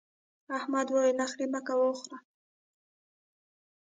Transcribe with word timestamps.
احمد 0.57 0.87
وويل: 0.89 1.15
نخرې 1.21 1.45
مه 1.53 1.59
کوه 1.67 1.85
وخوره. 1.89 2.17